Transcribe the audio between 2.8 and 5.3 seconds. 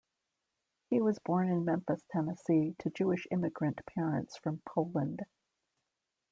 Jewish immigrant parents from Poland.